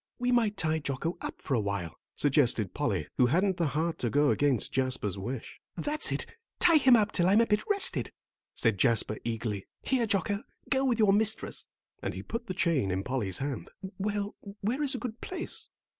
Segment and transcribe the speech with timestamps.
[0.17, 4.09] "We might tie Jocko up for a while," suggested Polly, who hadn't the heart to
[4.09, 5.59] go against Jasper's wish.
[5.77, 6.25] "That's it,
[6.57, 8.11] tie him up till I'm a bit rested,"
[8.55, 9.67] said Jasper, eagerly.
[9.83, 11.67] "Here, Jocko, go with your mistress,"
[12.01, 13.69] and he put the chain in Polly's hand.
[13.99, 15.69] "Well, where is a good place?"